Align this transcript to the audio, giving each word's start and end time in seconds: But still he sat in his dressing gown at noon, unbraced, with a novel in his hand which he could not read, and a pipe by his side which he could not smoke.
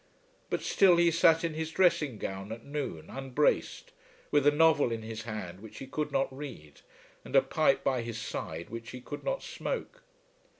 But 0.49 0.63
still 0.63 0.95
he 0.97 1.11
sat 1.11 1.43
in 1.43 1.53
his 1.53 1.69
dressing 1.69 2.17
gown 2.17 2.51
at 2.51 2.65
noon, 2.65 3.07
unbraced, 3.11 3.91
with 4.31 4.47
a 4.47 4.51
novel 4.51 4.91
in 4.91 5.03
his 5.03 5.21
hand 5.25 5.59
which 5.59 5.77
he 5.77 5.85
could 5.85 6.11
not 6.11 6.35
read, 6.35 6.81
and 7.23 7.35
a 7.35 7.41
pipe 7.43 7.83
by 7.83 8.01
his 8.01 8.17
side 8.19 8.71
which 8.71 8.89
he 8.89 8.99
could 8.99 9.23
not 9.23 9.43
smoke. 9.43 10.01